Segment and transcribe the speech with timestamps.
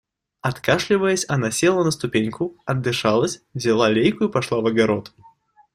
[0.41, 5.13] Откашливаясь, она села на ступеньку, отдышалась, взяла лейку и пошла в огород.